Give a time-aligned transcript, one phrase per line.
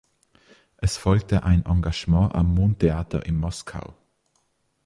[0.77, 3.93] Es folgte ein Engagement am Moon Theater in Moskau.